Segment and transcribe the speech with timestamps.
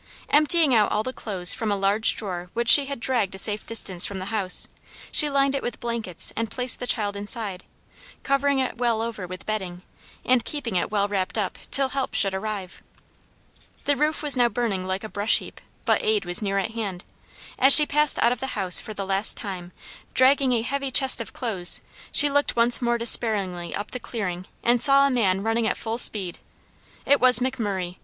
[0.31, 3.63] Emptying out all the clothes from a large drawer which she had dragged a safe
[3.67, 4.67] distance from the house,
[5.11, 7.65] she lined it with blankets and placed the child inside,
[8.23, 9.83] covering it well over with bedding,
[10.25, 12.81] and keeping it well wrapped up till help should arrive.
[13.85, 17.05] The roof was now burning like a brush heap; but aid was near at hand.
[17.59, 19.71] As she passed out of the house for the last time,
[20.15, 21.79] dragging a heavy chest of clothes,
[22.11, 25.99] she looked once more despairingly up the clearing and saw a man running at full
[25.99, 26.39] speed.
[27.05, 27.97] It was McMurray.